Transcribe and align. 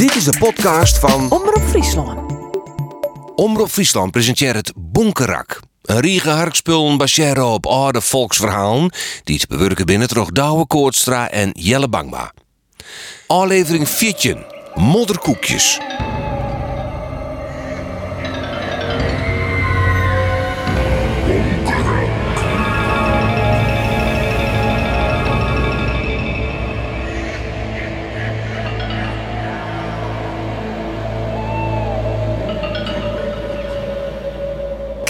Dit 0.00 0.14
is 0.14 0.24
de 0.24 0.38
podcast 0.38 0.98
van 0.98 1.30
Omroep 1.30 1.62
Friesland. 1.68 2.32
Omroep 3.34 3.68
Friesland 3.68 4.10
presenteert 4.10 4.56
het 4.56 4.72
Bonkerak. 4.76 5.60
Een 5.82 6.00
riege 6.00 6.30
harkspullen 6.30 6.96
baseren 6.96 7.46
op 7.46 7.66
oude 7.66 8.00
volksverhalen 8.00 8.92
die 9.24 9.38
te 9.38 9.46
bewerken 9.46 9.86
binnen 9.86 10.08
door 10.08 10.32
Douwe 10.32 10.66
Koortstra 10.66 11.30
en 11.30 11.50
Jelle 11.52 11.88
Bangma. 11.88 12.32
Aflevering 13.26 13.88
14. 13.88 14.44
Modderkoekjes. 14.74 15.80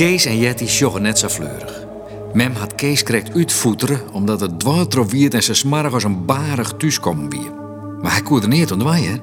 Kees 0.01 0.25
en 0.25 0.39
Jetty 0.39 0.67
sjoggen 0.67 1.03
net 1.03 1.19
zo 1.19 1.29
fleurig. 1.29 1.87
Mem 2.33 2.53
had 2.53 2.75
Kees 2.75 3.03
krekt 3.03 3.35
uitvoeteren 3.35 4.13
omdat 4.13 4.41
het 4.41 4.61
dwartrop 4.61 5.11
wierd 5.11 5.35
en 5.35 5.43
ze 5.43 5.55
smarrig 5.55 5.93
als 5.93 6.05
een 6.05 6.25
barig 6.25 6.73
thuiskomen 6.79 7.31
wie. 7.31 7.51
Maar 8.03 8.13
hij 8.13 8.23
kon 8.23 8.43
er 8.43 8.49
niet 8.49 8.73
ontwaaien. 8.73 9.23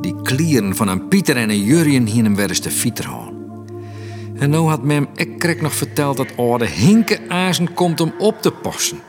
Die 0.00 0.22
klieren 0.22 0.76
van 0.76 0.88
een 0.88 1.08
Pieter 1.08 1.36
en 1.36 1.50
een 1.50 1.64
Jurjen 1.64 2.06
hier 2.06 2.22
hem 2.22 2.34
weer 2.36 2.48
eens 2.48 2.60
de 2.60 2.70
fieter. 2.70 3.08
En 4.34 4.50
nou 4.50 4.68
had 4.68 4.82
mem 4.82 5.08
krek 5.38 5.60
nog 5.60 5.74
verteld 5.74 6.16
dat 6.16 6.36
oude 6.36 6.66
Hinke 6.66 7.18
Azen 7.28 7.74
komt 7.74 8.00
om 8.00 8.14
op 8.18 8.42
te 8.42 8.50
passen. 8.50 9.00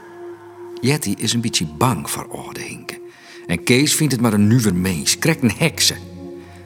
Jetty 0.82 1.14
is 1.18 1.34
een 1.34 1.42
beetje 1.42 1.68
bang 1.78 2.10
voor 2.10 2.28
oude 2.32 2.62
Hinke. 2.62 3.00
En 3.48 3.64
Kees 3.64 3.96
vindt 3.96 4.14
het 4.14 4.22
maar 4.22 4.34
een 4.34 4.48
nuver 4.48 4.76
mens, 4.76 5.20
krek 5.20 5.42
een 5.42 5.54
hekse. 5.58 5.96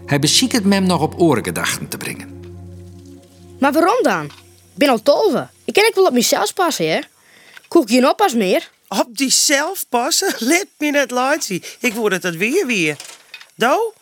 Hij 0.05 0.20
beziekt 0.20 0.65
mem 0.65 0.84
nog 0.84 1.01
op 1.01 1.20
orengedachten 1.20 1.87
te 1.87 1.98
brengen. 1.98 2.34
Maar 3.59 3.71
waarom 3.71 4.03
dan? 4.03 4.25
Ik 4.25 4.31
ben 4.81 4.89
al 4.89 5.01
tolve. 5.01 5.48
Ik 5.65 5.73
kan 5.73 5.84
ik 5.84 5.95
wel 5.95 6.05
op 6.05 6.13
mezelf 6.13 6.53
passen, 6.53 6.89
hè? 6.89 6.99
Koek 7.67 7.89
je 7.89 7.97
een 7.97 8.07
oppas 8.07 8.34
meer? 8.34 8.70
Op 8.87 9.17
die 9.17 9.31
zelf 9.31 9.85
passen? 9.89 10.35
Let 10.47 10.67
me 10.77 10.89
net 10.89 11.12
laatsie. 11.12 11.63
Ik 11.79 11.93
word 11.93 12.13
het 12.13 12.23
het 12.23 12.37
weer 12.37 12.65
weer. 12.65 12.97
Do? 13.55 13.93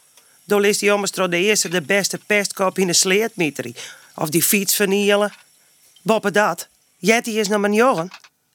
Do 0.43 0.59
is 0.59 0.77
die 0.77 0.93
ommers 0.93 1.11
de 1.11 1.37
eerste 1.37 1.69
de 1.69 1.81
beste 1.81 2.19
pestkop 2.25 2.77
in 2.77 2.87
de 2.87 2.93
sleetmieterie. 2.93 3.75
Of 4.15 4.29
die 4.29 4.43
fiets 4.43 4.75
vernielen. 4.75 5.33
Boppe 6.01 6.31
dat. 6.31 6.67
Jetty 6.97 7.29
is 7.29 7.47
naar 7.47 7.59
mijn 7.59 7.73
jongen. 7.73 8.09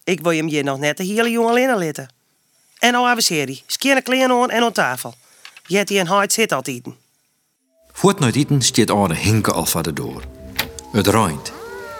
Ik 0.04 0.20
wil 0.20 0.32
hem 0.32 0.46
hier 0.46 0.64
nog 0.64 0.78
net 0.78 0.96
de 0.96 1.04
hele 1.04 1.30
jongen 1.30 1.50
alleen 1.50 1.78
laten. 1.78 2.12
En 2.78 2.92
nou 2.92 3.06
aviseer 3.06 3.46
die. 3.46 3.62
Skien 3.66 4.02
kleren 4.02 4.30
aan 4.30 4.50
en 4.50 4.62
op 4.62 4.74
tafel. 4.74 5.14
Jetty 5.66 5.98
en 5.98 6.06
Hart 6.06 6.32
zit 6.32 6.52
al 6.52 6.62
te 6.62 6.72
eten. 6.72 6.96
Voor 7.92 8.10
het 8.10 8.18
nooit 8.18 8.36
eten 8.36 8.62
stiet 8.62 8.90
oude 8.90 9.14
Hinke 9.14 9.52
al 9.52 9.66
van 9.66 9.82
de 9.82 9.92
door. 9.92 10.37
Het. 11.06 11.52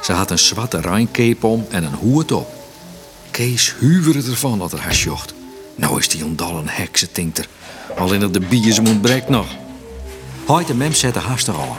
Ze 0.03 0.13
had 0.13 0.31
een 0.31 0.39
zwarte 0.39 0.81
rijncape 0.81 1.47
om 1.47 1.67
en 1.71 1.85
een 1.85 1.95
hoed 1.95 2.33
op. 2.33 2.49
Kees 3.31 3.75
huiverde 3.81 4.31
ervan 4.31 4.59
dat 4.59 4.73
er 4.73 4.81
haar 4.81 4.95
sjocht. 4.95 5.35
Nou 5.75 5.99
is 5.99 6.09
die 6.09 6.25
ondal 6.25 6.57
een 6.57 6.69
heksentinter. 6.69 7.49
Alleen 7.97 8.21
dat 8.21 8.33
de 8.33 8.41
biers 8.41 8.79
ontbreekt 8.79 9.29
nog. 9.29 9.47
Hoyt 10.47 10.71
en 10.71 10.77
mem 10.77 10.93
zette 10.93 11.19
hastig 11.19 11.61
aan. 11.61 11.77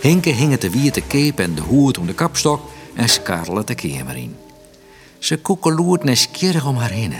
Hinke 0.00 0.30
hing 0.30 0.50
het 0.50 0.60
de 0.60 0.70
wierte 0.70 1.02
cape 1.08 1.42
en 1.42 1.54
de 1.54 1.60
hoed 1.60 1.98
om 1.98 2.06
de 2.06 2.14
kapstok 2.14 2.60
en 2.94 3.08
skarrelde 3.08 3.64
de 3.64 3.74
kamer 3.74 4.16
in. 4.16 4.36
Ze 5.18 5.38
koekeloert 5.38 6.04
nieuwsgierig 6.04 6.66
om 6.66 6.76
haar 6.76 6.90
heen. 6.90 7.14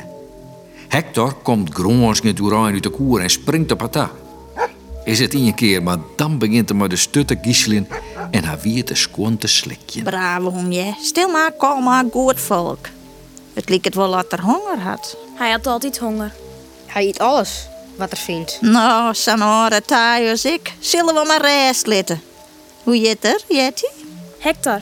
Hector 0.89 1.35
komt 1.35 1.75
gronzend 1.75 2.37
doorheen 2.37 2.73
uit 2.75 2.83
de 2.83 2.91
koer 2.91 3.21
en 3.21 3.31
springt 3.31 3.73
op 3.73 3.95
haar. 3.95 4.11
Is 5.05 5.19
het 5.19 5.35
in 5.35 5.45
je 5.45 5.55
keer, 5.55 5.83
maar 5.83 5.99
dan 6.17 6.39
begint 6.39 6.69
hij 6.69 6.79
maar 6.79 6.89
de 6.89 6.97
stutte 6.97 7.39
gieselen 7.43 7.89
en 8.33 8.45
haar 8.45 8.61
wierte 8.61 8.95
schoon 8.95 9.39
te 9.39 9.47
slikje. 9.47 10.03
Brave 10.03 10.49
homje, 10.49 10.95
stil 11.01 11.29
maar, 11.29 11.53
kalm 11.53 11.85
maar, 11.85 12.05
goed 12.11 12.41
volk. 12.41 12.89
Het 13.53 13.69
liep 13.69 13.85
het 13.85 13.95
wel 13.95 14.11
dat 14.11 14.33
er 14.33 14.41
honger 14.41 14.79
had. 14.79 15.17
Hij 15.35 15.51
had 15.51 15.67
altijd 15.67 15.99
honger. 15.99 16.33
Hij 16.87 17.07
eet 17.07 17.19
alles 17.19 17.67
wat 17.97 18.11
er 18.11 18.17
vindt. 18.17 18.59
Nou, 18.61 19.15
zo'n 19.15 19.43
oude 19.43 19.83
taai 19.83 20.31
als 20.31 20.45
ik, 20.45 20.73
zullen 20.79 21.15
we 21.15 21.25
maar 21.27 21.41
rest 21.41 21.87
litten. 21.87 22.23
Hoe 22.83 23.01
jit 23.01 23.25
er, 23.25 23.41
Jetty? 23.49 23.87
Hector. 24.39 24.81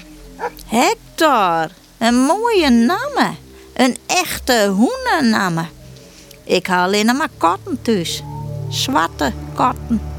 Hector, 0.66 1.70
een 1.98 2.14
mooie 2.14 2.70
naam. 2.70 3.36
Een 3.74 3.96
echte 4.06 4.74
hoenennaam. 4.76 5.68
Ik 6.44 6.66
haal 6.66 6.84
alleen 6.84 7.16
maar 7.16 7.28
katten 7.36 7.82
thuis. 7.82 8.22
Zwarte 8.68 9.32
katten. 9.54 10.09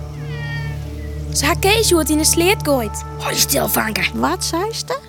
Ze 1.33 1.53
Kees 1.59 1.89
het 1.89 2.09
in 2.09 2.17
de 2.17 2.23
sleet 2.23 2.57
gooit. 2.63 3.03
Je 3.29 3.35
stil, 3.35 3.67
Vanke. 3.67 4.01
Wat 4.13 4.43
zei 4.43 4.73
ze? 4.73 4.99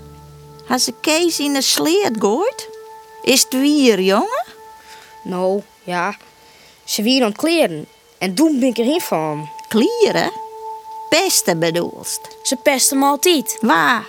Had 0.66 0.81
ze 0.81 0.93
Kees 1.00 1.38
in 1.38 1.53
de 1.53 1.62
sleet 1.62 2.16
gooit? 2.19 2.69
Is 3.22 3.43
het 3.43 3.53
weer, 3.53 4.00
jongen? 4.00 4.44
Nou, 5.25 5.62
ja. 5.84 6.16
Ze 6.84 7.03
weer 7.03 7.25
aan 7.25 7.32
kleren. 7.32 7.87
En 8.19 8.34
toen 8.34 8.59
ben 8.59 8.69
ik 8.69 8.78
erin 8.78 9.00
van. 9.00 9.49
Klieren? 9.69 10.32
Pesten 11.09 11.59
bedoelst. 11.59 12.21
Ze 12.43 12.56
pest 12.56 12.91
hem 12.91 13.03
altijd. 13.03 13.59
Waar? 13.61 14.06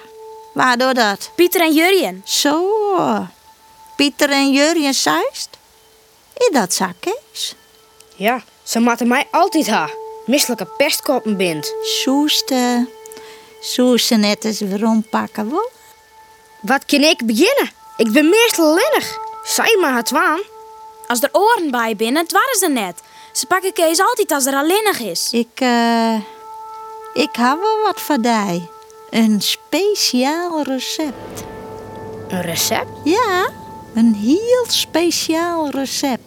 Waardoor 0.53 0.93
dat? 0.93 1.31
Pieter 1.35 1.61
en 1.61 1.73
Jurjen. 1.73 2.21
Zo. 2.25 2.69
Pieter 3.95 4.29
en 4.29 4.51
Jurjen 4.51 4.93
zuist? 4.93 5.49
Is 6.33 6.49
dat 6.51 6.73
zo, 6.73 6.85
Kees? 6.99 7.55
Ja, 8.15 8.43
ze 8.63 8.79
maakte 8.79 9.05
mij 9.05 9.27
altijd 9.31 9.67
ha. 9.67 9.89
Misselijke 10.25 10.65
pestkoppen 10.77 11.37
bent. 11.37 11.73
Soeste. 11.81 12.87
Soeste 13.61 14.15
net 14.15 14.45
eens 14.45 14.59
weer 14.59 14.85
ompakken 14.85 15.49
wil. 15.49 15.69
Wat 16.61 16.85
kan 16.85 17.01
ik 17.01 17.25
beginnen? 17.25 17.71
Ik 17.97 18.11
ben 18.11 18.29
meestal 18.29 18.65
lennig. 18.65 19.17
Zij 19.43 19.77
maar 19.81 19.95
het 19.95 20.09
waan. 20.09 20.41
Als 21.07 21.21
er 21.21 21.29
oren 21.31 21.71
bij 21.71 21.95
binnen, 21.95 22.21
het 22.21 22.31
waren 22.31 22.57
ze 22.59 22.69
net. 22.69 23.01
Ze 23.31 23.45
pakken 23.45 23.73
Kees 23.73 23.99
altijd 23.99 24.31
als 24.31 24.45
er 24.45 24.53
alleenig 24.53 24.99
is. 24.99 25.29
Ik, 25.31 25.59
eh... 25.59 26.15
ik 27.13 27.35
heb 27.35 27.59
wel 27.59 27.81
wat 27.83 28.01
voor 28.01 28.21
die. 28.21 28.69
Een 29.09 29.41
speciaal 29.41 30.61
recept. 30.61 31.43
Een 32.27 32.41
recept? 32.41 32.89
Ja, 33.03 33.49
een 33.95 34.13
heel 34.13 34.65
speciaal 34.67 35.69
recept. 35.69 36.22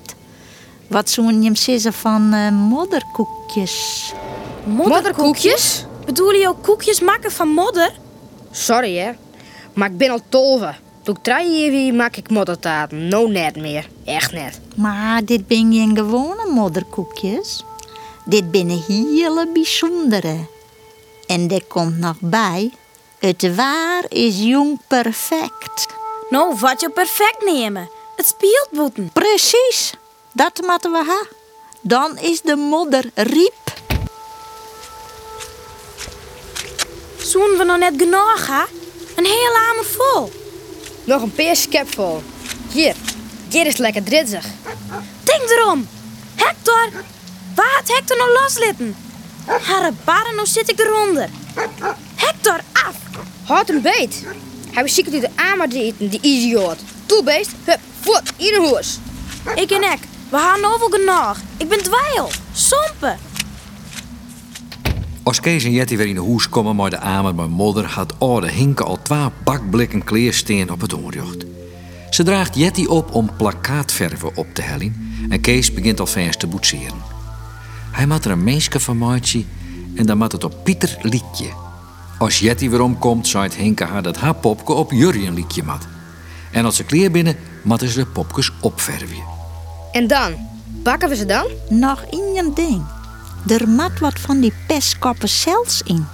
Wat 0.88 1.10
zo'n 1.10 1.42
je 1.42 1.54
zeggen 1.54 1.92
van 1.92 2.32
eh, 2.32 2.50
modderkoekjes. 2.50 4.12
Modderkoekjes? 4.64 5.84
Bedoel 6.04 6.30
je 6.30 6.48
ook 6.48 6.62
koekjes 6.62 7.00
maken 7.00 7.32
van 7.32 7.48
modder? 7.48 7.92
Sorry 8.50 8.96
hè, 8.96 9.12
maar 9.74 9.90
ik 9.90 9.96
ben 9.96 10.10
al 10.10 10.20
tolve. 10.28 10.74
Toen 11.02 11.18
ik 11.22 11.70
wie 11.70 11.92
maak 11.92 12.16
ik 12.16 12.30
moddertaten. 12.30 13.08
No 13.08 13.26
net 13.26 13.56
meer. 13.56 13.88
Echt 14.04 14.32
net. 14.32 14.60
Maar 14.76 15.24
dit 15.24 15.46
ben 15.46 15.72
geen 15.72 15.96
gewone 15.96 16.50
modderkoekjes. 16.50 17.64
Dit 18.24 18.50
binnen 18.50 18.82
hele 18.86 19.48
bijzondere. 19.52 20.36
En 21.26 21.50
er 21.50 21.64
komt 21.64 21.98
nog 21.98 22.16
bij, 22.20 22.70
het 23.18 23.54
waar 23.54 24.04
is 24.08 24.38
jong 24.38 24.80
perfect. 24.86 25.86
Nou, 26.30 26.54
wat 26.60 26.80
je 26.80 26.90
perfect 26.90 27.44
nemen. 27.44 27.88
Het 28.16 28.26
speelt 28.26 28.68
boeten. 28.70 29.10
Precies, 29.12 29.92
dat 30.36 30.60
moeten 30.66 30.92
we 30.92 31.04
ha. 31.06 31.26
Dan 31.80 32.18
is 32.18 32.40
de 32.40 32.56
modder 32.56 33.10
riep. 33.14 33.74
Zoen 37.18 37.56
we 37.58 37.64
nog 37.64 37.78
net 37.78 37.92
genoeg, 37.96 38.46
hè? 38.46 38.62
Een 39.16 39.24
hele 39.24 39.58
hamer 39.66 39.84
vol. 39.84 40.32
Nog 41.04 41.22
een 41.22 41.32
peers 41.32 41.68
cap 41.68 41.94
vol. 41.94 42.22
Hier, 42.72 42.94
dit 43.48 43.66
is 43.66 43.76
lekker 43.76 44.02
dritzig. 44.02 44.44
Denk 45.24 45.50
erom. 45.50 45.88
Hector, 46.34 46.90
waar 47.54 47.74
had 47.74 47.96
Hector 47.96 48.16
nou 48.16 48.30
loslitten? 48.32 48.96
Harre 49.46 49.92
barren, 50.04 50.34
nou 50.34 50.46
zit 50.46 50.70
ik 50.70 50.80
eronder. 50.80 51.28
Hector, 52.14 52.60
af! 52.72 52.96
Houd 53.44 53.68
hem 53.68 53.82
beet. 53.82 54.22
Hij 54.70 54.82
was 54.82 54.94
ziek 54.94 55.12
uit 55.12 55.20
de 55.20 55.30
amer 55.34 55.68
te 55.68 55.82
eten, 55.82 56.08
die 56.08 56.20
idioot. 56.20 56.78
Toe 57.06 57.22
beest, 57.22 57.50
hup, 57.64 57.80
voet, 58.00 58.32
in 58.36 58.54
een 58.54 58.68
hoes. 58.68 58.98
Ik 59.54 59.70
en 59.70 59.82
ik, 59.82 59.98
gaan 60.38 60.64
over. 60.64 60.84
Ik 61.56 61.68
ben 61.68 61.82
dweil. 61.82 62.30
Sompen. 62.52 63.18
Als 65.22 65.40
Kees 65.40 65.64
en 65.64 65.70
Jetty 65.70 65.96
weer 65.96 66.06
in 66.06 66.14
de 66.14 66.20
hoes 66.20 66.48
komen 66.48 66.76
met 66.76 66.90
de 66.90 66.98
amer 66.98 67.34
bij 67.34 67.46
modder, 67.46 67.86
had 67.86 68.14
oude 68.18 68.50
Hinke 68.50 68.84
al 68.84 68.98
twee 69.02 69.28
bakblikken 69.44 70.04
kleersteen 70.04 70.70
op 70.70 70.80
het 70.80 70.94
oorjocht. 70.94 71.44
Ze 72.10 72.22
draagt 72.22 72.56
Jetty 72.56 72.84
op 72.84 73.14
om 73.14 73.36
plakkaatverven 73.36 74.36
op 74.36 74.46
te 74.54 74.62
hellen 74.62 75.16
en 75.28 75.40
Kees 75.40 75.74
begint 75.74 76.00
al 76.00 76.06
fans 76.06 76.36
te 76.36 76.46
boetseren. 76.46 77.02
Hij 77.90 78.06
maakt 78.06 78.24
er 78.24 78.30
een 78.30 78.44
meisje 78.44 78.80
van 78.80 78.98
maatje 78.98 79.44
en 79.94 80.06
dan 80.06 80.18
maakt 80.18 80.32
het 80.32 80.44
op 80.44 80.64
Pieter 80.64 80.96
liedje. 81.02 81.48
Als 82.18 82.38
Jetty 82.38 82.70
weer 82.70 82.80
omkomt, 82.80 83.28
zei 83.28 83.50
Hinke 83.56 83.84
haar 83.84 84.02
dat 84.02 84.16
haar 84.16 84.34
popke 84.34 84.72
op 84.72 84.92
Jurjen 84.92 85.34
liedje 85.34 85.62
mat. 85.62 85.86
En 86.52 86.64
als 86.64 86.76
ze 86.76 86.84
kleer 86.84 87.10
binnen, 87.10 87.36
matten 87.62 87.88
ze 87.88 87.98
de 87.98 88.06
popkes 88.06 88.52
opverven. 88.60 89.35
En 89.96 90.06
dan? 90.06 90.48
Bakken 90.82 91.08
we 91.08 91.16
ze 91.16 91.26
dan? 91.26 91.46
Nog 91.68 92.04
in 92.10 92.32
je 92.34 92.50
ding. 92.54 92.84
Er 93.46 93.68
mat 93.68 93.98
wat 93.98 94.18
van 94.18 94.40
die 94.40 94.52
pestkoppen 94.66 95.28
zelfs 95.28 95.82
in. 95.84 96.06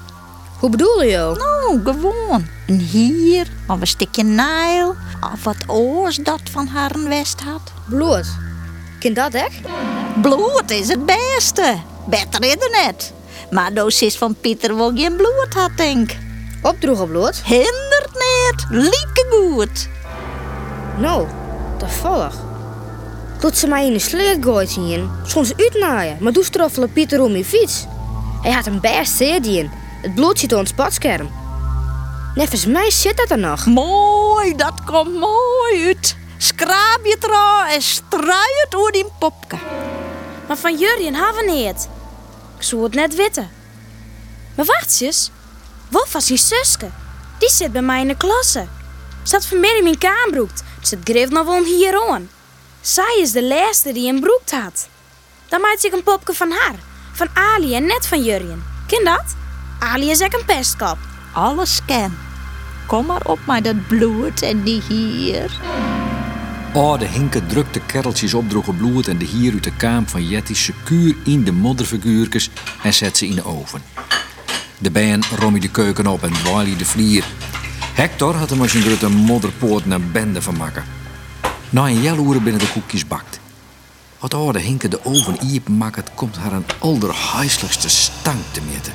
Hoe 0.59 0.71
bedoel 0.71 1.03
je 1.03 1.19
ook? 1.19 1.39
Nou, 1.39 1.81
gewoon. 1.85 2.47
Een 2.67 2.79
hier, 2.79 3.49
of 3.69 3.81
een 3.81 3.87
stukje 3.87 4.23
nijl, 4.23 4.95
of 5.33 5.45
wat 5.45 5.57
oors 5.67 6.17
dat 6.17 6.41
van 6.51 6.67
haar 6.67 6.95
een 6.95 7.09
west 7.09 7.41
had. 7.41 7.73
Bloed. 7.89 8.27
Kind 8.99 9.17
dat 9.17 9.35
echt? 9.35 9.61
Bloed 10.21 10.71
is 10.71 10.89
het 10.89 11.07
beste. 11.07 11.77
Beter 12.07 12.43
is 12.43 12.51
het 12.51 12.85
net. 12.85 13.13
Maar 13.51 13.75
doos 13.75 14.03
is 14.03 14.19
van 14.19 14.35
Pieter 14.41 14.77
wel 14.77 14.93
geen 14.95 15.17
bloed 15.17 15.55
had, 15.55 15.71
denk. 15.77 16.17
Opdroegen 16.63 17.09
bloed? 17.09 17.43
Hindert 17.45 18.13
niet. 18.13 18.67
Lieke 18.69 19.27
goed. 19.31 19.89
Nou, 20.99 21.27
toevallig. 21.79 22.35
Doet 23.43 23.59
ze 23.59 23.67
mij 23.67 23.87
in 23.87 23.93
de 23.93 23.99
sleet 23.99 24.45
gooit 24.45 24.71
zien, 24.71 25.11
soms 25.27 25.57
uitnaaien, 25.57 26.17
maar 26.21 26.33
doe 26.33 26.45
stroffelen 26.45 26.93
Pieter 26.93 27.23
om 27.23 27.33
mijn 27.33 27.45
fiets. 27.45 27.85
Hij 28.43 28.53
had 28.53 28.67
een 28.67 28.81
best 28.81 29.21
in. 29.21 29.71
Het 30.03 30.15
bloed 30.15 30.39
zit 30.39 30.53
op 30.53 30.59
het 30.59 30.69
spatscherm. 30.69 31.31
Nevens 32.35 32.67
mij 32.67 32.91
zit 32.91 33.17
dat 33.17 33.31
er 33.31 33.39
nog. 33.39 33.67
Mooi, 33.67 34.57
dat 34.57 34.85
komt 34.85 35.19
mooi 35.19 35.87
uit. 35.87 36.17
Schraap 36.39 37.01
je 37.05 37.17
trouw 37.19 37.65
en 37.65 37.83
strui 37.83 38.53
het 38.61 38.71
door 38.71 38.93
die 38.93 39.07
popke. 39.19 39.57
Maar 40.49 40.57
van 40.57 40.79
Jurjen 40.79 41.15
hebben 41.15 41.45
we 41.45 41.51
niet. 41.51 41.89
Ik 42.57 42.63
zou 42.63 42.83
het 42.83 42.95
net 42.95 43.15
weten. 43.15 43.51
Maar 44.55 44.67
wacht 44.67 45.01
eens. 45.01 45.31
Wolf 45.89 46.13
was 46.13 46.27
die 46.27 46.37
zuske. 46.37 46.91
Die 47.39 47.51
zit 47.51 47.73
bij 47.73 47.83
mij 47.83 48.01
in 48.01 48.09
de 48.09 48.17
klasse. 48.17 48.67
Zat 49.23 49.47
vanmiddag 49.47 49.79
in 49.79 49.85
mijn 49.85 49.99
kamerbroek. 49.99 50.51
Zit 50.81 50.99
greef 51.05 51.31
nog 51.31 51.47
wel 51.47 51.65
hier 51.65 52.01
aan. 52.11 52.29
Zij 52.83 53.19
is 53.21 53.33
de 53.33 53.45
laatste 53.45 53.93
die 53.93 54.13
een 54.13 54.21
broek 54.21 54.51
had. 54.51 54.89
Dan 55.49 55.61
maakt 55.61 55.85
ik 55.85 55.93
een 55.93 56.03
popke 56.03 56.35
van 56.35 56.51
haar. 56.51 56.75
Van 57.13 57.29
Ali 57.35 57.75
en 57.75 57.87
net 57.87 58.07
van 58.07 58.23
Jurjen. 58.23 58.65
Ken 58.87 59.05
dat? 59.05 59.25
Ali 59.79 60.11
is 60.11 60.21
echt 60.21 60.35
een 60.35 60.45
pestkop. 60.45 60.99
Alles 61.33 61.81
ken. 61.87 62.19
Kom 62.87 63.07
maar 63.07 63.27
op 63.27 63.39
met 63.47 63.65
dat 63.65 63.87
bloed 63.87 64.43
en 64.43 64.63
die 64.63 64.83
hier. 64.89 65.61
Oh, 66.73 66.99
de 66.99 67.07
hinke 67.07 67.47
drukte 67.47 67.81
kereltjes 67.81 68.35
opdroegen 68.35 68.77
bloed 68.77 69.09
en 69.09 69.19
de 69.19 69.25
hier 69.25 69.53
uit 69.53 69.65
de 69.65 69.77
kaam 69.77 70.09
van 70.09 70.29
Jetty 70.29 70.55
secuur 70.55 71.17
in 71.25 71.45
de 71.45 71.53
modderfiguurtjes 71.53 72.51
en 72.83 72.95
zet 72.95 73.17
ze 73.17 73.27
in 73.27 73.35
de 73.35 73.45
oven. 73.45 73.83
De 74.79 74.91
bijen 74.91 75.23
rommie 75.39 75.61
de 75.61 75.71
keuken 75.71 76.07
op 76.07 76.23
en 76.23 76.43
Wiley 76.43 76.77
de 76.77 76.85
vlier. 76.85 77.25
Hector 77.95 78.35
had 78.35 78.51
hem 78.51 78.61
als 78.61 78.75
een 78.75 78.83
grote 78.83 79.09
modderpoort 79.09 79.87
naar 79.87 80.01
bende 80.01 80.43
van 80.43 80.57
maken. 80.57 81.02
Na 81.73 81.87
een 81.89 82.03
jelloeren 82.03 82.43
binnen 82.43 82.61
de 82.61 82.73
koekjes 82.73 83.07
bakt. 83.07 83.41
Wat 84.19 84.35
oude 84.35 84.59
hinke 84.59 84.89
de 84.89 85.05
oven 85.05 85.63
maakt, 85.77 86.15
komt 86.15 86.37
haar 86.37 86.53
een 86.53 86.65
allerhuiselijkste 86.79 87.89
stank 87.89 88.43
te 88.51 88.61
meten. 88.73 88.93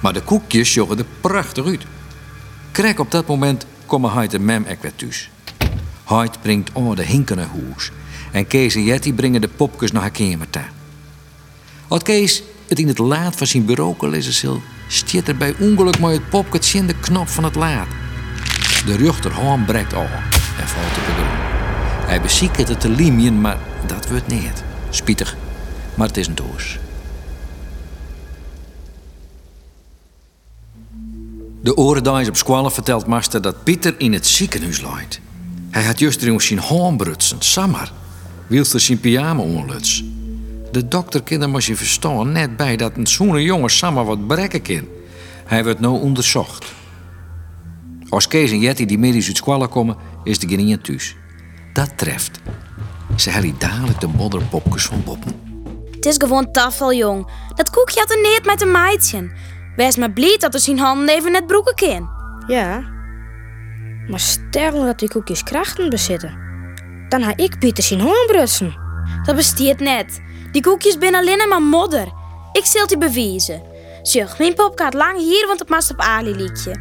Maar 0.00 0.12
de 0.12 0.22
koekjes 0.22 0.74
joggen 0.74 0.98
er 0.98 1.04
prachtig 1.20 1.66
uit. 1.66 1.86
Krek 2.72 2.98
op 2.98 3.10
dat 3.10 3.26
moment 3.26 3.66
komen 3.86 4.12
hij 4.12 4.28
en 4.28 4.44
mem 4.44 4.64
ek 4.64 4.82
weer 4.82 4.94
thuis. 4.94 5.30
Hij 6.04 6.30
brengt 6.42 6.70
oude 6.74 7.02
hinke 7.02 7.34
naar 7.34 7.48
huis. 7.48 7.90
En 8.32 8.46
Kees 8.46 8.74
en 8.74 8.84
Jetty 8.84 9.12
brengen 9.12 9.40
de 9.40 9.48
popjes 9.48 9.92
naar 9.92 10.02
haar 10.02 10.10
kamer. 10.10 10.48
Als 11.88 12.02
Kees 12.02 12.42
het 12.68 12.78
in 12.78 12.88
het 12.88 12.98
laad 12.98 13.36
van 13.36 13.46
zijn 13.46 13.64
bureau 13.64 14.08
lezen 14.08 14.32
zal, 14.32 14.62
stiet 14.88 15.28
er 15.28 15.36
bij 15.36 15.54
ongeluk 15.58 15.98
maar 15.98 16.12
het 16.12 16.28
popje 16.28 16.78
in 16.78 16.86
de 16.86 16.94
knop 17.00 17.28
van 17.28 17.44
het 17.44 17.54
laad. 17.54 17.86
De 18.86 18.96
rechterhaan 18.96 19.64
breekt 19.64 19.94
af 19.94 20.10
en 20.60 20.68
valt 20.68 20.96
op 20.98 21.06
de. 21.06 21.15
Hij 22.06 22.20
beziekt 22.20 22.68
het 22.68 22.80
te 22.80 22.88
limien, 22.88 23.40
maar 23.40 23.58
dat 23.86 24.08
wordt 24.08 24.26
niet. 24.26 24.64
Spietig, 24.90 25.36
maar 25.94 26.06
het 26.06 26.16
is 26.16 26.26
een 26.26 26.34
doos. 26.34 26.78
De 31.60 31.76
orendaais 31.76 32.28
op 32.28 32.36
squallen 32.36 32.72
vertelt 32.72 33.06
Master 33.06 33.42
dat 33.42 33.64
Pieter 33.64 33.94
in 33.98 34.12
het 34.12 34.26
ziekenhuis 34.26 34.80
ligt. 34.80 35.20
Hij 35.70 35.84
had 35.84 35.98
juist 35.98 36.22
erin 36.22 36.40
zijn 36.40 36.58
haan 36.58 36.96
brutsen, 36.96 37.36
samar. 37.40 37.92
Wilste 38.46 38.78
zijn 38.78 39.00
pyjama 39.00 39.42
onluts. 39.42 40.04
De 40.72 40.88
dokter 40.88 41.22
kende 41.22 41.46
maar 41.46 41.64
je 41.66 41.76
verstaan 41.76 42.32
net 42.32 42.56
bij 42.56 42.76
dat 42.76 42.96
een 42.96 43.06
zoene 43.06 43.42
jongen 43.42 43.70
samar 43.70 44.04
wat 44.04 44.26
brekken 44.26 44.62
kan. 44.62 44.84
Hij 45.44 45.64
wordt 45.64 45.80
nou 45.80 46.00
onderzocht. 46.00 46.66
Als 48.08 48.28
Kees 48.28 48.50
en 48.50 48.60
Jetty 48.60 48.84
die 48.84 48.98
medisch 48.98 49.26
uit 49.26 49.36
squallen 49.36 49.68
komen, 49.68 49.96
is 50.24 50.38
de 50.38 50.48
geen 50.48 50.80
thuis. 50.80 51.16
Dat 51.76 51.98
treft. 51.98 52.40
Ze 53.16 53.30
hebben 53.30 53.54
dadelijk 53.58 54.00
de 54.00 54.06
modderpopjes 54.06 54.86
van 54.86 55.02
Boppen. 55.04 55.40
Het 55.90 56.06
is 56.06 56.16
gewoon 56.18 56.52
tafel, 56.52 56.92
jong. 56.92 57.30
Dat 57.54 57.70
koekje 57.70 58.00
had 58.00 58.10
er 58.10 58.20
niet 58.20 58.40
met 58.44 58.62
een 58.62 58.70
meidje. 58.70 59.30
Wees 59.76 59.96
maar 59.96 60.10
blij 60.10 60.36
dat 60.38 60.54
er 60.54 60.60
zijn 60.60 60.78
handen 60.78 61.14
even 61.14 61.32
net 61.32 61.46
broeken 61.46 61.74
kan. 61.74 62.10
Ja. 62.46 62.84
Maar 64.08 64.20
stel 64.20 64.84
dat 64.84 64.98
die 64.98 65.08
koekjes 65.08 65.42
krachten 65.42 65.90
bezitten. 65.90 66.38
Dan 67.08 67.22
ga 67.22 67.32
ik 67.36 67.58
Pieter 67.58 67.84
zien 67.84 68.00
hoornbrutsen. 68.00 68.76
Dat 69.22 69.36
besteedt 69.36 69.80
net. 69.80 70.20
Die 70.52 70.62
koekjes 70.62 70.96
zijn 71.00 71.14
alleen 71.14 71.48
maar 71.48 71.62
modder. 71.62 72.12
Ik 72.52 72.64
zal 72.64 72.86
die 72.86 72.98
bewijzen. 72.98 73.62
Zeg, 74.02 74.38
mijn 74.38 74.54
pop 74.54 74.78
gaat 74.78 74.94
lang 74.94 75.18
hier, 75.18 75.46
want 75.46 75.58
het 75.58 75.68
mast 75.68 75.90
op 75.90 76.00
Ali 76.00 76.34
liedje. 76.34 76.80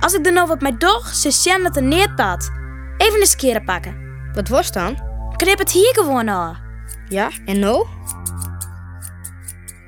Als 0.00 0.14
ik 0.14 0.26
er 0.26 0.32
nou 0.32 0.48
wat 0.48 0.60
mee 0.60 0.76
doch, 0.76 1.14
ze 1.14 1.30
zien 1.30 1.62
dat 1.62 1.76
er 1.76 1.82
niet 1.82 2.14
pad. 2.16 2.50
Even 2.96 3.20
een 3.20 3.26
skeren 3.26 3.64
pakken. 3.64 4.09
Wat 4.34 4.48
was 4.48 4.72
dan? 4.72 4.98
Knip 5.36 5.58
het 5.58 5.70
hier 5.72 5.94
gewoon 5.94 6.30
aan. 6.30 6.58
Ja, 7.08 7.30
en 7.46 7.58
nou? 7.58 7.86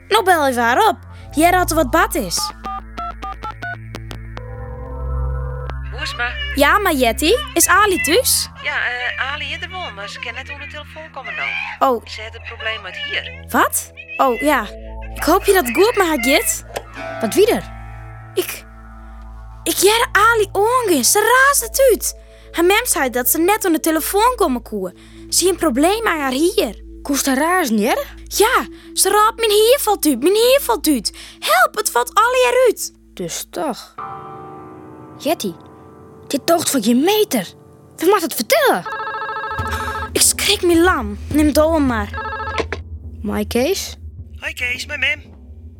Nou 0.09 0.25
bel 0.25 0.47
even 0.49 0.62
haar 0.62 0.89
op. 0.89 0.97
Jij 1.31 1.50
raadt 1.50 1.73
wat 1.73 1.91
bad 1.91 2.15
is. 2.15 2.53
Boesma? 5.91 6.29
Ja, 6.55 6.79
maar 6.79 6.93
Jetty, 6.94 7.33
is 7.55 7.67
Ali 7.69 8.03
thuis? 8.03 8.49
Ja, 8.62 8.75
eh 8.77 9.33
Ali 9.33 9.53
is 9.53 9.62
er 9.62 9.71
wel, 9.71 9.91
maar 9.94 10.09
ze 10.09 10.19
kan 10.19 10.35
net 10.35 10.50
onder 10.50 10.67
de 10.67 10.73
telefoon 10.73 11.11
komen 11.11 11.33
nou. 11.35 11.49
Oh, 11.95 12.06
Ze 12.06 12.21
heeft 12.21 12.33
het 12.33 12.43
probleem 12.43 12.85
uit 12.85 12.97
hier. 12.97 13.45
wat? 13.49 13.91
Oh, 14.17 14.41
ja. 14.41 14.67
Ik 15.15 15.23
hoop 15.23 15.45
je 15.45 15.53
dat 15.53 15.65
goed 15.73 15.97
met 15.97 16.06
haar 16.06 16.25
gaat. 16.25 16.65
Wat 17.21 17.35
wieder? 17.35 17.62
Ik... 18.35 18.65
Ik 19.62 19.77
jere 19.77 20.06
Ali 20.12 20.49
ongen. 20.53 21.05
Ze 21.05 21.47
raast 21.49 21.62
het 21.62 21.88
uit. 21.91 22.21
Haar 22.52 22.64
mem 22.64 22.87
zei 22.87 23.10
dat 23.10 23.28
ze 23.28 23.38
net 23.38 23.64
aan 23.64 23.72
de 23.72 23.81
telefoon 23.81 24.32
komen 24.37 24.62
koen. 24.62 24.96
Zie 25.28 25.49
een 25.49 25.56
probleem 25.56 26.06
aan 26.06 26.19
haar 26.19 26.32
hier. 26.32 26.82
Koest 27.02 27.26
haar 27.26 27.37
raars 27.37 27.70
niet? 27.70 28.06
Ja, 28.26 28.66
ze 28.94 29.08
raadt 29.08 29.37
mijn 29.37 29.50
hier 29.50 29.78
valt 29.81 30.06
uit, 30.06 30.22
mijn 30.22 30.34
hier 30.34 30.60
valt 30.60 30.87
uit. 30.87 31.12
Help, 31.38 31.76
het 31.76 31.90
valt 31.90 32.14
Ali 32.14 32.54
eruit. 32.54 32.93
Dus 33.14 33.47
toch. 33.50 33.94
Jetty, 35.18 35.52
dit 36.26 36.47
tocht 36.47 36.71
van 36.71 36.82
je 36.82 36.94
meter. 36.94 37.54
Wie 37.97 38.09
mag 38.11 38.21
het 38.21 38.35
vertellen? 38.35 38.85
Ik 40.12 40.21
schrik 40.21 40.62
me 40.62 40.80
lam. 40.80 41.18
Neem 41.28 41.52
door 41.52 41.82
maar. 41.82 42.30
My 43.23 43.44
Kees? 43.44 43.97
Hoi 44.37 44.52
Kees, 44.52 44.87
mijn 44.87 45.00
mem. 45.00 45.23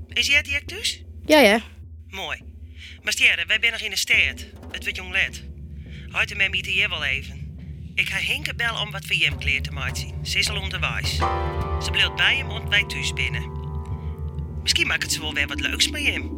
Is 0.09 0.26
jij 0.26 0.43
die 0.43 0.64
thuis? 0.64 1.05
Ja, 1.25 1.38
ja. 1.38 1.61
Mooi. 2.09 2.43
Maar 3.02 3.14
wij 3.47 3.59
zijn 3.61 3.73
nog 3.73 3.81
in 3.81 3.91
de 3.91 3.97
stad. 3.97 4.47
Het 4.71 4.83
wordt 4.83 4.97
jong 4.97 5.12
let. 5.12 5.52
Hoi 6.12 6.26
de 6.26 6.35
mem 6.35 6.54
hier 6.54 6.88
wel 6.88 7.04
even. 7.04 7.40
Ik 7.95 8.09
ga 8.09 8.16
Hinke 8.16 8.54
bellen 8.54 8.81
om 8.81 8.90
wat 8.90 9.04
voor 9.07 9.16
jem 9.16 9.38
kleer 9.38 9.62
te 9.62 9.73
maken 9.73 9.97
zien. 9.97 10.14
Ze 10.23 10.38
is 10.38 10.50
al 10.50 10.61
onderwijs. 10.61 11.16
Ze 11.85 11.90
bleef 11.90 12.14
bij 12.14 12.37
hem 12.37 12.47
want 12.47 12.69
wij 12.69 12.85
thuis 12.87 13.12
binnen. 13.12 13.50
Misschien 14.62 14.87
maakt 14.87 15.02
het 15.02 15.12
ze 15.12 15.21
wel 15.21 15.35
weer 15.35 15.47
wat 15.47 15.61
leuks 15.61 15.90
met 15.90 16.02
hem. 16.02 16.31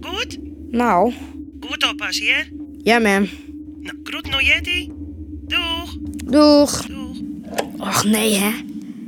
Goed? 0.00 0.38
Nou, 0.70 1.12
Goed 1.60 1.88
oppassen, 1.90 2.26
hè? 2.26 2.42
ja, 2.82 2.98
ma'am. 2.98 3.28
Nou, 3.80 3.96
groet 4.04 4.26
nog 4.30 4.42
Jetty. 4.42 4.88
Doeg. 5.46 5.96
Doeg. 6.24 6.86
Doeg. 6.86 7.16
Och 7.78 8.04
nee, 8.04 8.34
hè? 8.34 8.50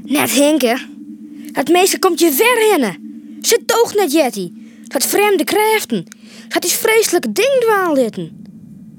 Net 0.05 0.31
Hinke. 0.31 0.79
Het 1.53 1.69
meeste 1.69 1.99
komt 1.99 2.21
je 2.21 2.33
ver 2.33 2.71
hinnen. 2.71 2.97
Ze 3.43 3.63
toog 3.67 3.95
net 3.95 4.13
Jetty. 4.13 4.51
Dat 4.83 5.07
vreemde 5.07 5.45
kräften. 5.45 6.05
Dat 6.49 6.65
is 6.65 6.75
vreselijke 6.75 7.33
ding 7.33 7.57
dwaallitten. 7.61 8.38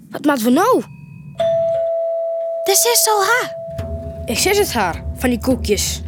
Wat 0.10 0.26
maakt 0.26 0.42
we 0.42 0.50
nou? 0.50 0.84
Dat 2.64 2.76
is 2.76 3.04
zo 3.04 3.12
ha. 3.20 3.58
Ik 4.26 4.38
zeg 4.38 4.58
het 4.58 4.74
haar, 4.74 5.04
van 5.16 5.30
die 5.30 5.40
koekjes. 5.40 6.02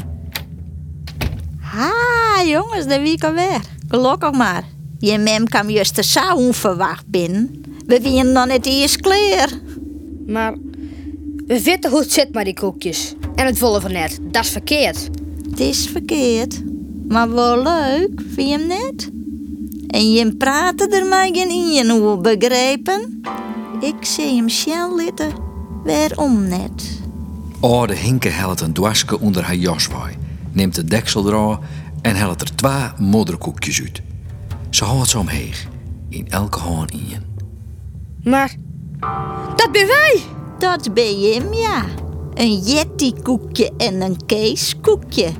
Ha, 1.59 2.43
jongens, 2.45 2.85
de 2.85 3.01
week 3.01 3.23
alweer. 3.23 3.61
Gelukkig 3.87 4.31
maar. 4.31 4.63
Je 4.99 5.17
mem 5.17 5.47
kwam 5.47 5.69
juist 5.69 5.95
te 5.95 6.03
zo 6.03 6.35
onverwacht 6.35 7.07
binnen. 7.07 7.63
We 7.85 8.01
waren 8.01 8.33
dan 8.33 8.47
net 8.47 8.65
eerst 8.65 9.01
klaar. 9.01 9.49
Maar 10.27 10.53
we 11.47 11.61
weten 11.61 11.91
hoe 11.91 11.99
het 11.99 12.11
zit 12.11 12.33
met 12.33 12.45
die 12.45 12.53
koekjes. 12.53 13.13
En 13.35 13.45
het 13.45 13.57
volle 13.57 13.81
van 13.81 13.91
net, 13.91 14.19
dat 14.21 14.43
is 14.43 14.49
verkeerd. 14.49 15.09
Het 15.49 15.59
is 15.59 15.87
verkeerd, 15.87 16.61
maar 17.07 17.33
wel 17.33 17.63
leuk, 17.63 18.21
vind 18.33 18.49
je 18.49 18.57
hem 18.57 18.67
net? 18.67 19.09
En 19.87 20.11
je 20.11 20.35
praten 20.35 20.91
er 20.91 21.05
maar 21.05 21.29
geen 21.31 21.73
in 21.73 21.89
hoe 21.89 22.17
begrepen? 22.17 23.21
Ik 23.81 24.05
zie 24.05 24.35
hem 24.35 24.49
snel 24.49 24.95
litten, 24.95 25.31
waarom 25.83 26.47
net? 26.47 27.01
Oh, 27.59 27.87
de 27.87 27.95
hinke 27.95 28.29
helpt 28.29 28.61
een 28.61 28.73
dwarske 28.73 29.19
onder 29.19 29.43
haar 29.43 29.55
jas 29.55 29.87
waai, 29.87 30.15
neemt 30.51 30.75
de 30.75 30.83
deksel 30.83 31.27
eraf 31.27 31.59
en 32.01 32.15
helpt 32.15 32.41
er 32.41 32.55
twee 32.55 33.07
modderkoekjes 33.07 33.81
uit. 33.81 34.01
Ze 34.69 34.83
houdt 34.83 35.09
ze 35.09 35.19
omheeg, 35.19 35.67
in 36.09 36.29
elke 36.29 36.59
hand 36.59 36.91
in. 36.91 37.23
Maar 38.23 38.55
dat 39.55 39.71
ben 39.71 39.87
wij. 39.87 40.21
Dat 40.59 40.93
ben 40.93 41.19
je 41.19 41.33
hem, 41.33 41.53
ja. 41.53 41.85
Een 42.33 42.59
Yeti-koekje 42.59 43.71
en 43.77 44.01
een 44.01 44.25
Kees-koekje. 44.25 45.31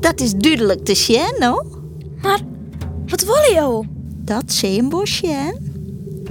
Dat 0.00 0.20
is 0.20 0.34
duidelijk 0.34 0.84
te 0.84 0.94
zien, 0.94 1.36
hoor. 1.38 1.66
Maar 2.22 2.40
wat 3.06 3.24
wil 3.24 3.52
je 3.54 3.60
al? 3.60 3.86
Dat 4.16 4.60
een 4.62 4.88
bosje, 4.88 5.26
hè? 5.26 5.50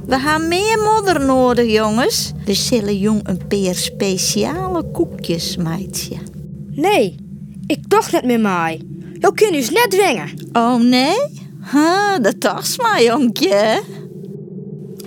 We 0.05 0.19
gaan 0.19 0.47
meer 0.47 0.77
modder 0.77 1.25
nodig, 1.25 1.71
jongens. 1.71 2.31
We 2.45 2.53
zullen 2.53 2.97
jong 2.97 3.21
een 3.23 3.47
paar 3.47 3.75
speciale 3.75 4.83
koekjes, 4.91 5.57
meidje. 5.57 6.15
Nee, 6.71 7.15
ik 7.67 7.87
toch 7.87 8.11
net 8.11 8.25
meer 8.25 8.39
mij. 8.39 8.81
Je 9.19 9.31
kunt 9.33 9.51
dus 9.51 9.69
net 9.69 9.87
dwingen. 9.89 10.29
Oh, 10.53 10.81
nee? 10.81 11.15
Ha, 11.59 12.19
dat 12.19 12.41
dacht 12.41 12.81
maar, 12.81 13.03
jonkje. 13.03 13.81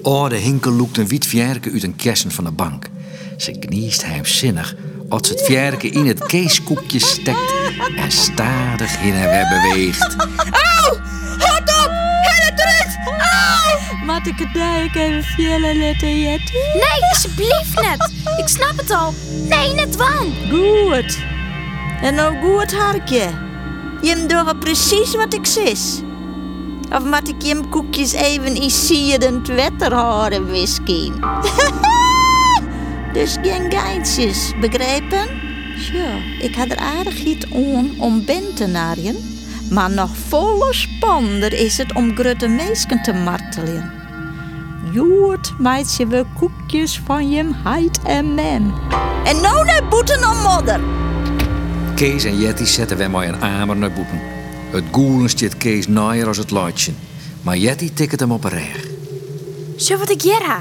Oude 0.03 0.37
Hinkel 0.37 0.73
loekt 0.73 0.97
een 0.97 1.09
wit 1.09 1.27
vjerke 1.27 1.71
uit 1.71 1.83
een 1.83 1.97
kersen 1.97 2.31
van 2.31 2.45
de 2.45 2.51
bank. 2.51 2.89
Ze 3.37 3.59
kniest 3.59 4.05
heimzinnig 4.05 4.77
als 5.09 5.29
ze 5.29 5.33
het 5.33 5.43
vjerke 5.43 5.89
in 5.89 6.07
het 6.07 6.27
keeskoekje 6.27 6.99
stekt 6.99 7.55
en 7.97 8.11
stadig 8.13 9.03
in 9.03 9.15
en 9.15 9.31
weer 9.31 9.49
beweegt. 9.49 10.17
Hot 10.51 11.06
Maat 14.07 14.27
ik 14.27 14.39
het 14.39 14.55
duik 14.55 14.95
even 14.95 15.23
vielen 15.23 15.79
letten, 15.79 16.21
Yeti? 16.21 16.53
Nee, 16.75 17.11
alsjeblieft 17.11 17.81
net. 17.81 18.13
Ik 18.39 18.49
snap 18.49 18.73
het 18.77 18.91
al. 18.91 19.15
Nee, 19.49 19.75
net 19.75 19.97
wan. 19.97 20.35
Goed. 20.51 21.19
En 22.03 22.15
nou 22.15 22.37
goed, 22.37 22.75
harkje. 22.75 23.29
Je 24.03 24.27
doet 24.27 24.59
precies 24.61 25.15
wat 25.15 25.35
ik 25.35 25.47
zis. 25.47 26.01
Of 26.93 27.05
moet 27.05 27.29
ik 27.29 27.43
je 27.43 27.61
koekjes 27.71 28.13
even 28.13 28.55
in 28.55 28.71
sierdend 28.71 29.49
wetter 29.49 29.95
houden, 29.95 30.47
whisky? 30.47 31.11
dus 33.13 33.37
geen 33.43 33.73
geintjes, 33.73 34.53
begrepen? 34.61 35.29
Ja, 35.93 36.15
ik 36.41 36.55
had 36.55 36.69
er 36.71 36.79
aardig 36.79 37.25
iets 37.25 37.47
aan 37.53 37.91
om 37.99 38.25
ben 38.25 38.55
te. 38.55 39.15
Maar 39.71 39.91
nog 39.91 40.17
volle 40.29 40.75
spannender 40.75 41.53
is 41.53 41.79
het 41.79 41.95
om 41.95 42.17
grutte 42.17 42.49
meesken 42.49 43.03
te 43.03 43.13
martelen. 43.13 43.96
Joert 44.97 45.55
meidje 45.59 46.07
we 46.07 46.25
koekjes 46.39 47.01
van 47.05 47.31
je 47.31 47.51
heid 47.55 47.99
en 48.03 48.35
mem. 48.35 48.75
En 49.25 49.41
nou 49.41 49.65
naar 49.65 49.89
boeten 49.89 50.31
om 50.31 50.37
modder. 50.37 50.81
Kees 51.95 52.25
en 52.25 52.39
Jetty 52.39 52.65
zetten 52.65 52.97
wij 52.97 53.09
maar 53.09 53.29
een 53.29 53.43
amer 53.43 53.77
naar 53.77 53.93
boeten. 53.93 54.21
Het 54.71 54.85
goelen 54.91 55.29
stiet 55.29 55.57
Kees 55.57 55.89
naaier 55.89 56.27
als 56.27 56.37
het 56.37 56.51
luidje. 56.51 56.93
Maar 57.43 57.57
Jetty 57.57 57.91
tikt 57.93 58.21
hem 58.21 58.33
op 58.33 58.45
een 58.45 58.51
reg. 58.51 58.87
Zo 59.77 59.97
wat 59.97 60.11
ik 60.11 60.23
hier 60.23 60.43
ha. 60.43 60.61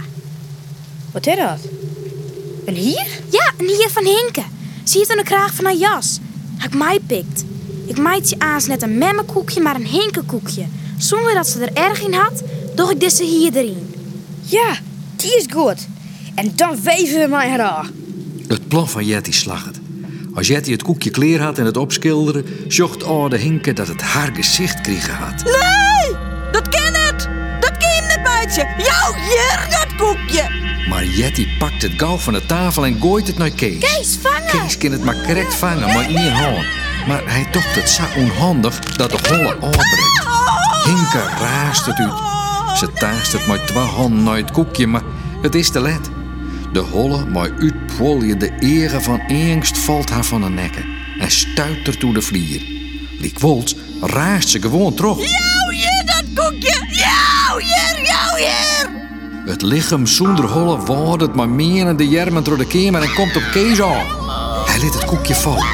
Wat 1.11 1.27
is 1.27 1.35
dat? 1.35 1.59
Een 2.65 2.75
hier? 2.75 3.07
Ja, 3.29 3.51
een 3.57 3.67
hier 3.67 3.89
van 3.89 4.03
Hinke. 4.03 4.43
Zie 4.83 4.99
je 4.99 5.05
het 5.05 5.11
aan 5.11 5.23
de 5.23 5.29
kraag 5.29 5.53
van 5.53 5.65
haar 5.65 5.75
jas? 5.75 6.19
Ik 6.63 6.75
mij 6.75 6.99
pikt. 7.07 7.43
Ik 7.85 7.97
maait 7.97 8.29
je 8.29 8.39
aans 8.39 8.67
net 8.67 8.81
een 8.81 8.97
memmenkoekje, 8.97 9.61
maar 9.61 9.75
een 9.75 9.87
hinkenkoekje. 9.87 10.65
Zonder 10.97 11.33
dat 11.33 11.47
ze 11.47 11.65
er 11.65 11.83
erg 11.83 12.03
in 12.03 12.13
had, 12.13 12.43
doch 12.75 12.91
ik 12.91 12.99
deze 12.99 13.23
hier 13.23 13.55
erin. 13.55 13.94
Ja, 14.45 14.77
die 15.15 15.37
is 15.37 15.45
goed. 15.53 15.87
En 16.35 16.51
dan 16.55 16.81
weven 16.83 17.19
we 17.19 17.27
mij 17.27 17.49
haar. 17.49 17.85
Het 18.47 18.67
plan 18.67 18.89
van 18.89 19.05
Jetty 19.05 19.31
slag 19.31 19.65
het. 19.65 19.79
Als 20.33 20.47
Jetty 20.47 20.71
het 20.71 20.83
koekje 20.83 21.09
kleer 21.09 21.41
had 21.41 21.57
en 21.57 21.65
het 21.65 21.77
opschilderen, 21.77 22.45
zocht 22.67 23.03
oude 23.03 23.37
Hinke 23.37 23.73
dat 23.73 23.87
het 23.87 24.01
haar 24.01 24.29
gezicht 24.33 24.81
kregen 24.81 25.13
had. 25.13 25.43
Nee, 25.43 26.15
dat 26.51 26.69
ken 26.69 26.93
het. 26.93 27.29
Dat 27.59 27.77
ken 27.77 28.03
het, 28.07 28.21
meidje. 28.23 28.67
Jou 28.77 29.19
hier 29.19 29.67
dat 29.69 29.95
koekje. 29.97 30.63
Maar 30.89 31.05
Jetty 31.05 31.47
pakt 31.57 31.81
het 31.81 31.91
gauw 31.97 32.17
van 32.17 32.33
de 32.33 32.45
tafel 32.45 32.85
en 32.85 33.01
gooit 33.01 33.27
het 33.27 33.37
naar 33.37 33.49
Kees. 33.49 33.79
Kees, 33.79 34.17
vangen! 34.21 34.61
Kees 34.61 34.77
kan 34.77 34.91
het 34.91 35.03
maar 35.03 35.21
correct 35.25 35.53
vangen, 35.53 35.93
maar 35.93 36.09
in 36.09 36.15
één 36.15 36.33
hand. 36.33 36.65
Maar 37.07 37.21
hij 37.25 37.47
tocht 37.51 37.75
het 37.75 37.89
zo 37.89 38.03
onhandig 38.17 38.79
dat 38.79 39.11
de 39.11 39.19
holle 39.27 39.53
afbreekt. 39.53 40.27
Hinke 40.85 41.23
raast 41.39 41.85
het 41.85 41.97
uit. 41.97 42.34
Ze 42.73 42.91
taast 42.93 43.31
het 43.31 43.47
met 43.47 43.67
twee 43.67 43.83
handen 43.83 44.23
naar 44.23 44.37
het 44.37 44.51
koekje, 44.51 44.87
maar 44.87 45.03
het 45.41 45.55
is 45.55 45.69
te 45.69 45.81
let. 45.81 46.09
De 46.73 46.79
holle, 46.79 47.25
maar 47.25 47.51
uitpolje 47.59 48.37
de 48.37 48.51
ere 48.59 49.01
van 49.01 49.21
angst 49.27 49.77
valt 49.77 50.09
haar 50.09 50.23
van 50.23 50.41
de 50.41 50.49
nekken 50.49 50.85
en 51.19 51.31
stuit 51.31 51.87
er 51.87 51.97
toe 51.97 52.13
de 52.13 52.21
vlier. 52.21 52.61
Liek 53.19 53.39
Wolts 53.39 53.75
raast 54.01 54.49
ze 54.49 54.61
gewoon 54.61 54.93
terug. 54.93 55.17
Jou 55.17 55.73
hier 55.73 56.03
dat 56.05 56.23
koekje. 56.45 56.87
Jou 56.89 57.61
hier, 57.61 58.05
jou 58.05 58.39
hier. 58.39 58.89
Het 59.45 59.61
lichaam 59.61 60.05
zonder 60.05 60.45
holle 60.45 61.17
het 61.17 61.35
maar 61.35 61.49
meer 61.49 61.87
en 61.87 61.97
de 61.97 62.07
jermen 62.07 62.43
door 62.43 62.57
de 62.57 62.67
kamer 62.67 63.01
en 63.01 63.13
komt 63.13 63.35
op 63.35 63.43
Kees 63.51 63.81
aan. 63.81 64.05
Hij 64.65 64.79
liet 64.79 64.93
het 64.93 65.05
koekje 65.05 65.35
vallen. 65.35 65.67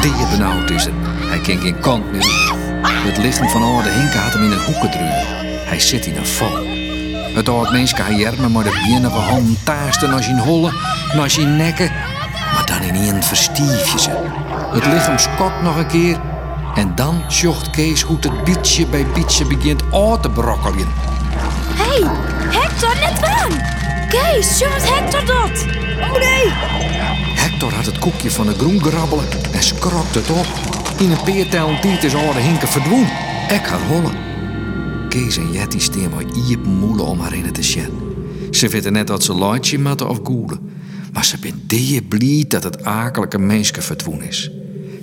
Die 0.00 0.26
benauwd 0.30 0.70
is 0.70 0.84
het. 0.84 0.94
Hij 1.04 1.38
kan 1.38 1.58
geen 1.58 1.80
kant 1.80 2.12
meer. 2.12 2.52
Het 2.82 3.18
lichaam 3.18 3.48
van 3.48 3.62
oude 3.62 3.90
Hinke 3.90 4.18
had 4.18 4.32
hem 4.32 4.42
in 4.42 4.52
een 4.52 4.64
hoek 4.64 4.80
gedrukt. 4.80 5.49
Hij 5.70 5.80
zit 5.80 6.06
in 6.06 6.16
een 6.16 6.26
val. 6.26 6.66
Het 7.34 7.48
oude 7.48 7.70
mens 7.70 7.94
kan 7.94 8.16
jermen 8.16 8.52
maar 8.52 8.64
de 8.64 9.00
van 9.02 9.22
handen 9.22 9.58
taasten 9.62 10.10
naar 10.10 10.22
zijn 10.22 10.38
holle, 10.38 10.72
naar 11.14 11.30
zijn 11.30 11.56
nekken. 11.56 11.92
Maar 12.54 12.66
dan 12.66 12.82
in 12.82 12.94
één 12.94 13.22
verstief 13.22 13.92
je 13.92 14.00
ze. 14.00 14.10
Het 14.72 14.86
lichaam 14.86 15.18
skokt 15.18 15.62
nog 15.62 15.76
een 15.76 15.86
keer. 15.86 16.20
En 16.74 16.94
dan 16.94 17.24
zocht 17.28 17.70
Kees 17.70 18.02
hoe 18.02 18.16
het 18.20 18.44
bietje 18.44 18.86
bij 18.86 19.06
bietje 19.14 19.44
begint 19.44 19.82
uit 19.92 20.22
te 20.22 20.30
brokkelen. 20.30 20.88
Hé, 21.74 22.04
hey, 22.04 22.10
Hector, 22.60 22.94
net 23.00 23.20
waan! 23.20 23.60
Kees, 24.08 24.58
wat 24.58 24.88
Hector 24.94 25.24
dat? 25.24 25.66
Oh 26.00 26.18
nee! 26.18 26.52
Hector 27.34 27.74
had 27.74 27.86
het 27.86 27.98
koekje 27.98 28.30
van 28.30 28.46
de 28.46 28.54
groen 28.54 28.82
gerabbelen 28.82 29.28
en 29.52 29.62
skrokt 29.62 30.14
het 30.14 30.30
op. 30.30 30.46
In 30.98 31.10
een 31.10 31.22
peertel 31.24 31.78
tijd 31.80 32.04
is 32.04 32.14
oude 32.14 32.40
Hinke 32.40 32.66
verdwoen. 32.66 33.08
Ik 33.48 33.66
haar 33.66 33.80
hollen. 33.80 34.29
Kees 35.10 35.36
en 35.36 35.52
Jetty 35.52 35.78
steen 35.78 36.10
maar 36.10 36.24
iep 36.48 36.64
moelen 36.64 37.06
om 37.06 37.20
haar 37.20 37.34
in 37.34 37.52
te 37.52 37.62
zien. 37.62 37.90
Ze 38.50 38.68
weten 38.68 38.92
net 38.92 39.06
dat 39.06 39.24
ze 39.24 39.34
luidje 39.34 39.78
matten 39.78 40.08
of 40.08 40.20
goelen. 40.24 40.70
Maar 41.12 41.24
ze 41.24 41.38
ben 41.38 41.62
die 41.66 42.02
blij 42.02 42.44
dat 42.48 42.64
het 42.64 42.84
akelige 42.84 43.38
mensje 43.38 43.82
verdwoen 43.82 44.22
is. 44.22 44.50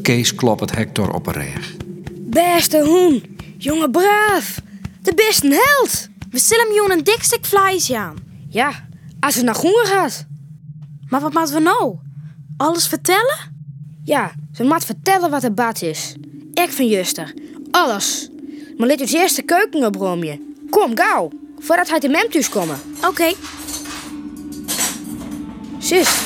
Kees 0.02 0.36
klopt 0.36 0.60
het 0.60 0.76
Hector 0.76 1.14
op 1.14 1.28
een 1.28 1.34
reg. 1.34 1.76
Beste 2.20 2.84
hoen. 2.86 3.38
Jongen 3.58 3.92
braaf. 3.92 4.62
De 5.02 5.14
beste 5.16 5.48
held. 5.48 6.10
We 6.32 6.40
zullen 6.40 6.68
hem 6.74 6.98
een 6.98 7.04
dik 7.04 7.24
stuk 7.24 7.46
vlees 7.46 7.92
aan. 7.92 8.16
Ja, 8.50 8.88
als 9.20 9.36
het 9.36 9.46
naar 9.46 9.56
groen 9.56 9.84
gaat. 9.86 10.26
Maar 11.10 11.22
wat 11.22 11.34
moeten 11.34 11.54
we 11.54 11.60
nou? 11.62 11.96
Alles 12.58 12.88
vertellen? 12.88 13.38
Ja, 14.04 14.32
ze 14.54 14.64
moet 14.64 14.86
vertellen 14.86 15.30
wat 15.30 15.44
er 15.44 15.54
bad 15.54 15.82
is. 15.82 16.16
Ik 16.54 16.72
van 16.72 16.88
Juster. 16.88 17.34
Alles. 17.72 18.30
Maar 18.78 18.88
let 18.88 19.02
ons 19.02 19.14
eerst 19.14 19.36
de 19.36 19.42
keuken 19.42 19.86
opruimen. 19.86 20.56
Kom, 20.70 20.98
gauw. 20.98 21.30
Voordat 21.60 21.90
hij 21.90 22.00
de 22.00 22.10
mem 22.10 22.30
thuis 22.30 22.50
komen. 22.50 22.80
Oké, 23.08 23.34
Zus. 25.88 26.22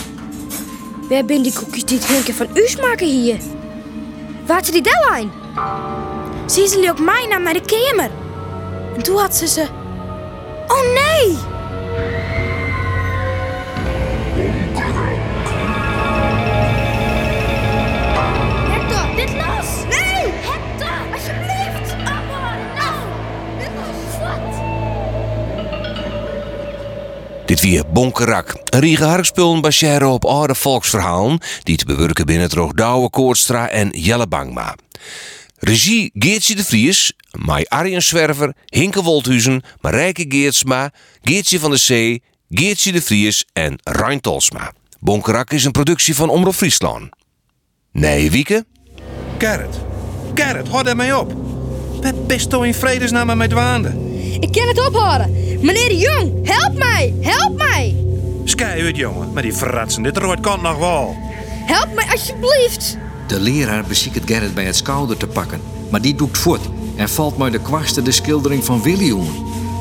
We 1.07 1.15
hebben 1.15 1.41
die 1.41 1.53
koekjes 1.53 1.85
die 1.85 1.97
het 1.97 2.35
van 2.35 2.47
u 2.53 2.81
maken 2.81 3.07
hier. 3.07 3.37
Waar 4.45 4.65
ze 4.65 4.71
die 4.71 4.81
deadline? 4.81 5.29
ze 6.45 6.89
ook 6.89 6.99
mij 6.99 7.25
naar 7.29 7.41
naar 7.41 7.53
de 7.53 7.61
kamer. 7.61 8.11
En 8.95 9.03
toen 9.03 9.17
had 9.17 9.35
ze 9.35 9.47
ze... 9.47 9.67
Oh 10.67 10.81
nee! 10.93 11.50
Weer 27.61 27.83
Bonkerak. 27.93 28.53
Een 28.65 28.79
riege 28.79 29.03
harkspullen 29.03 29.61
op 30.11 30.25
oude 30.25 30.55
volksverhalen 30.55 31.39
die 31.63 31.77
te 31.77 31.85
bewerken 31.85 32.25
binnen 32.25 32.43
het 32.43 32.55
Douwe 32.77 33.09
Koortstra 33.09 33.69
en 33.69 33.89
Jelle 33.89 34.27
Bangma. 34.27 34.75
Regie 35.57 36.11
Geertje 36.13 36.55
de 36.55 36.63
Vries, 36.63 37.13
Mai 37.31 37.65
Arjen 37.67 38.01
Zwerver, 38.01 38.53
Hinke 38.65 39.01
Wolthuizen, 39.01 39.61
Marijke 39.81 40.25
Geertsma, 40.27 40.91
Geertje 41.21 41.59
van 41.59 41.71
de 41.71 41.77
Zee, 41.77 42.23
Geertje 42.49 42.91
de 42.91 43.01
Vries 43.01 43.45
en 43.53 43.79
Rijn 43.83 44.21
Tolsma. 44.21 44.73
Bonkerak 44.99 45.51
is 45.51 45.65
een 45.65 45.71
productie 45.71 46.15
van 46.15 46.29
Omroep 46.29 46.55
Friesland. 46.55 47.09
Nee, 47.91 48.31
Wieke? 48.31 48.65
Gerrit, 49.37 49.79
Gerrit, 50.33 50.67
houd 50.67 50.87
ermee 50.87 51.17
op. 51.17 51.33
Wat 52.01 52.27
bist 52.27 52.53
in 52.53 52.73
vredesnaam 52.73 53.37
met 53.37 53.51
waande? 53.51 54.10
Ik 54.39 54.51
kan 54.51 54.67
het 54.67 54.87
ophouden. 54.87 55.31
Meneer 55.61 55.89
de 55.89 55.97
Jong, 55.97 56.47
help 56.47 56.77
mij! 56.77 57.13
Help 57.21 57.57
mij! 57.57 57.95
Skij 58.43 58.83
uit, 58.83 58.97
jongen, 58.97 59.33
met 59.33 59.43
die 59.43 59.53
fratsen. 59.53 60.03
Dit 60.03 60.17
rood 60.17 60.39
kan 60.39 60.61
nog 60.61 60.77
wel. 60.77 61.15
Help 61.65 61.93
mij 61.93 62.05
alsjeblieft! 62.11 62.97
De 63.27 63.39
leraar 63.39 63.83
beziekt 63.83 64.19
Gerrit 64.25 64.53
bij 64.53 64.65
het 64.65 64.75
schouder 64.75 65.17
te 65.17 65.27
pakken 65.27 65.61
Maar 65.89 66.01
die 66.01 66.15
doet 66.15 66.37
voort 66.37 66.61
en 66.95 67.09
valt 67.09 67.37
mij 67.37 67.49
de 67.49 67.61
kwaste 67.61 68.01
de 68.01 68.11
schildering 68.11 68.65
van 68.65 68.81
Willy. 68.81 69.15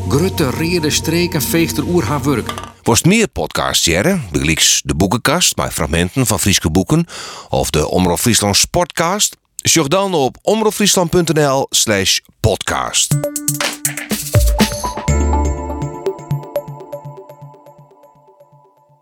Grutte, 0.09 0.51
rede 0.51 0.91
streken 0.91 1.43
veegt 1.43 1.77
er 1.77 1.85
oer 1.85 2.05
haar 2.05 2.23
werk. 2.23 2.55
Worst 2.83 3.05
meer 3.05 3.29
podcasts 3.29 3.85
jaren, 3.85 4.23
begelijks 4.31 4.83
de 4.85 4.95
boekenkast 4.95 5.57
met 5.57 5.73
fragmenten 5.73 6.27
van 6.27 6.41
Frieske 6.41 6.71
boeken 6.71 7.07
of 7.49 7.71
de 7.71 7.89
Omroep 7.89 8.19
Friesland 8.19 8.57
Sportcast, 8.57 9.37
zoek 9.57 9.91
dan 9.91 10.15
op 10.15 10.37
omroepfriesland.nl 10.43 11.67
slash 11.71 12.19
podcast. 12.41 13.15